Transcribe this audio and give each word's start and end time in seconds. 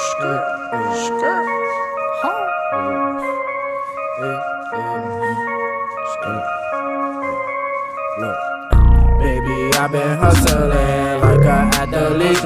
skirt, 0.00 0.44
skirt. 0.94 1.46
Skirt. 6.12 6.44
Look, 8.18 8.38
baby, 9.20 9.56
I've 9.76 9.92
been 9.92 10.18
hustling 10.18 11.20
like 11.20 11.44
an 11.44 11.68
athlete. 11.80 12.40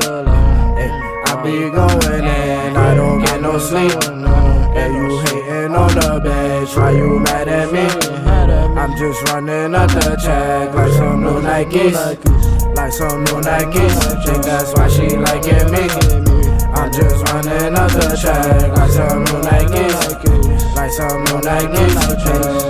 I 1.27 1.43
be 1.43 1.71
going 1.71 2.25
in, 2.25 2.77
I 2.77 2.95
don't 2.95 3.21
get 3.25 3.41
no 3.41 3.59
sleep. 3.59 3.93
And 4.03 4.95
you 4.97 5.19
hating 5.21 5.75
on 5.77 5.95
the 5.95 6.21
bitch, 6.25 6.77
why 6.77 6.91
you 6.91 7.21
mad 7.21 7.49
at 7.49 7.73
me? 7.73 7.87
I'm 8.77 8.97
just 8.99 9.23
running 9.29 9.75
up 9.75 9.91
the 9.91 10.17
check 10.23 10.75
like 10.75 10.93
some 10.93 11.23
new 11.23 11.41
Nikes, 11.41 11.95
like 12.77 12.93
some 12.93 13.25
new 13.25 13.41
Nikes. 13.41 14.25
Think 14.25 14.45
that's 14.45 14.73
why 14.75 14.89
she 14.89 15.17
liking 15.17 15.71
me. 15.71 16.24
Running 17.45 17.77
up 17.77 17.93
the 17.93 18.09
like 18.73 18.91
some 18.91 19.21
new 19.21 19.45
Nikes, 19.45 19.93
like 20.75 20.91
some 20.93 21.21
new 21.29 21.45
Nikes, 21.45 21.93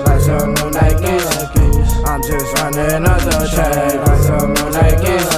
like 0.03 0.21
some 0.21 0.51
new 0.51 0.67
Nikes. 0.75 1.31
I'm 2.03 2.21
just 2.23 2.51
running 2.59 3.07
the 3.07 3.47
check 3.55 4.03
like 4.03 4.19
some 4.19 4.51
new 4.51 4.67
Nikes, 4.75 5.31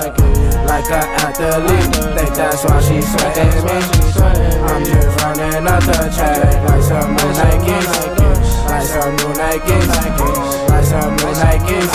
like 0.64 0.88
an 0.88 1.04
athlete. 1.20 2.16
Think 2.16 2.32
that's 2.34 2.64
why 2.64 2.80
she 2.80 3.02
sweating 3.02 3.60
me. 3.60 3.76
I'm 4.64 4.82
just 4.88 5.20
running 5.20 5.64
the 5.68 6.08
check 6.16 6.56
like 6.64 6.82
some 6.82 7.12
new 7.12 7.28
Nikes, 7.36 7.92
like 8.64 8.88
some 8.88 9.16
new 9.20 9.36
Nikes, 9.36 9.86
like 10.70 10.84
some 10.88 11.12
new 11.12 11.32
Nikes. 11.36 11.92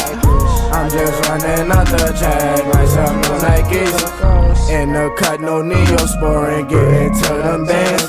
I'm 0.71 0.89
just 0.91 1.17
running 1.27 1.69
the 1.69 2.13
check 2.19 2.65
like 2.71 2.87
some 2.87 3.17
new 3.17 3.33
Nikes. 3.41 4.40
In 4.71 4.93
the 4.93 5.13
cut, 5.17 5.41
no 5.41 5.61
neosporin, 5.61 6.69
getting 6.69 7.13
to 7.21 7.33
them 7.43 7.65
bands. 7.65 8.03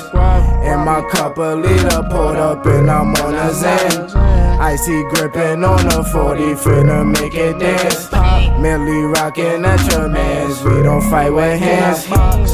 In 0.63 0.79
my 0.79 1.05
cup, 1.11 1.37
a 1.37 1.55
liter 1.55 2.03
pulled 2.09 2.37
up 2.37 2.65
and 2.65 2.89
I'm 2.89 3.13
on 3.15 3.35
a 3.35 3.53
Zen. 3.53 4.09
Icy 4.61 5.03
gripping 5.09 5.61
on 5.65 5.85
a 5.87 6.03
40, 6.05 6.41
finna 6.55 7.03
make 7.19 7.35
it 7.35 7.59
dance. 7.59 8.09
Millie 8.61 9.03
rockin' 9.03 9.65
at 9.65 9.91
your 9.91 10.07
mans, 10.07 10.63
we 10.63 10.81
don't 10.83 11.01
fight 11.09 11.31
with 11.31 11.59
hands. 11.59 12.09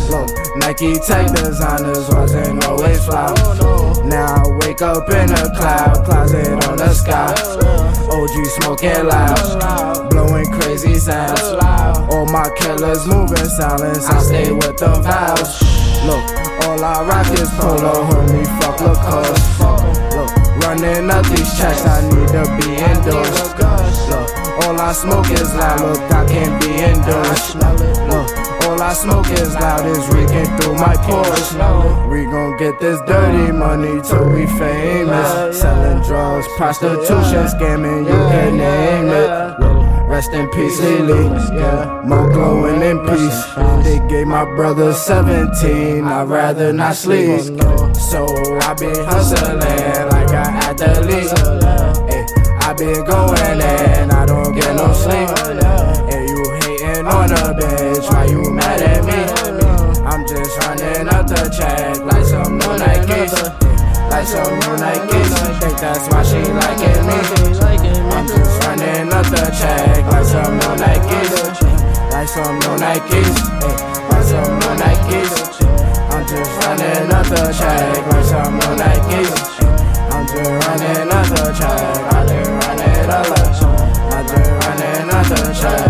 Look, 0.09 0.27
Nike 0.57 0.95
tech 0.95 1.27
designers 1.35 2.09
wasn't 2.09 2.65
always 2.65 3.05
fly. 3.05 3.31
Now 4.05 4.43
I 4.43 4.65
wake 4.65 4.81
up 4.81 5.07
in 5.09 5.29
a 5.29 5.55
cloud, 5.55 6.03
closet 6.03 6.67
on 6.67 6.77
the 6.77 6.93
sky. 6.95 7.31
OG 8.09 8.45
smoking 8.59 9.05
loud, 9.05 10.09
blowing 10.09 10.51
crazy 10.51 10.95
sounds. 10.95 11.58
All 12.19 12.25
my 12.25 12.49
killers 12.57 13.07
moving 13.07 13.47
silence, 13.47 14.05
I 14.09 14.19
stay 14.19 14.51
with 14.51 14.75
the 14.75 14.91
vows. 14.99 15.63
Look, 16.03 16.19
all 16.67 16.83
I 16.83 16.99
rock 17.07 17.31
is 17.31 17.49
polo, 17.55 17.95
homie, 18.11 18.43
fuck 18.59 18.81
Lacoste. 18.81 19.55
Look, 20.11 20.27
running 20.67 21.09
up 21.09 21.25
these 21.27 21.47
checks, 21.57 21.85
I 21.87 22.03
need 22.11 22.27
to 22.35 22.43
be 22.59 22.75
indoors. 22.75 23.31
Look, 24.11 24.35
all 24.67 24.75
I 24.81 24.91
smoke 24.91 25.31
is 25.31 25.55
loud, 25.55 25.79
look, 25.79 26.11
I 26.11 26.27
can't 26.27 26.59
be 26.59 26.75
indoors. 26.91 27.55
Look, 27.55 28.27
all 28.67 28.81
I 28.81 28.91
smoke 28.91 29.31
is 29.31 29.55
loud, 29.55 29.85
is 29.87 30.05
reeking 30.11 30.51
through 30.59 30.75
my 30.75 30.99
pores. 31.07 31.53
We 32.11 32.25
gon' 32.25 32.57
get 32.57 32.81
this 32.81 32.99
dirty 33.07 33.53
money 33.53 34.01
till 34.03 34.27
we 34.27 34.45
famous. 34.59 35.57
Selling 35.57 36.03
drugs, 36.03 36.45
prostitution, 36.57 37.47
scamming, 37.47 38.03
you 38.03 38.19
can 38.27 38.57
name 38.57 39.07
it. 39.07 39.18
Rest 40.19 40.33
in 40.33 40.49
peace, 40.49 40.81
Lily. 40.81 41.23
Yeah, 41.55 42.03
more 42.05 42.29
glowing 42.29 42.81
in 42.81 42.99
peace. 43.07 43.41
They 43.85 44.05
gave 44.09 44.27
my 44.27 44.43
brother 44.43 44.91
17. 44.91 46.03
I'd 46.03 46.27
rather 46.27 46.73
not 46.73 46.95
sleep. 46.95 47.39
So 47.95 48.27
I 48.67 48.75
been 48.77 48.99
hustling 49.05 49.59
like 50.11 50.31
I 50.35 50.43
athlete. 50.67 51.31
Hey, 52.11 52.25
I 52.59 52.73
been 52.73 53.05
going 53.05 53.61
and 53.63 54.11
I 54.11 54.25
don't 54.25 54.53
get 54.53 54.75
no 54.75 54.91
sleep. 54.91 55.29
Hey, 56.11 56.27
you 56.27 56.43
hating 56.67 57.07
on 57.07 57.29
the 57.29 57.55
bitch, 57.55 58.11
why 58.11 58.25
you 58.25 58.43
mad 58.51 58.81
at 58.81 59.05
me? 59.05 59.23
I'm 60.03 60.27
just 60.27 60.51
running 60.59 61.07
up 61.07 61.27
the 61.27 61.47
check 61.47 61.97
like 62.03 62.25
some 62.25 62.57
new 62.57 62.75
Nikes. 62.75 63.31
Like 64.11 64.27
some 64.27 64.51
new 64.51 64.75
Nikes. 64.83 65.59
Think 65.61 65.77
that's 65.79 66.09
why 66.09 66.23
she 66.23 66.43
liking 66.43 67.07
me. 67.07 67.39
I'm 68.11 68.27
just 68.27 68.63
running 68.65 69.13
up 69.13 69.25
the 69.27 69.55
check 69.57 69.78
Nikes. 72.89 73.13
Eh? 73.13 74.21
Some 74.23 74.53
more 74.53 74.75
Nikes. 74.81 75.61
I'm 76.09 76.21
eh? 76.21 76.27
just 76.27 76.51
running 76.65 77.13
up 77.13 77.25
the 77.27 77.53
track. 77.55 78.23
Some 78.25 78.53
more 78.53 78.75
Nikes. 78.81 79.29
I'm 80.09 80.25
eh? 80.25 80.33
just 80.33 80.67
running 80.67 81.11
up 81.11 81.27
the 81.27 81.53
track. 81.53 82.13
I 82.13 82.25
just 82.25 82.49
running 82.65 83.09
just 84.25 84.49
running 84.49 85.09
up 85.13 85.25
the. 85.27 85.88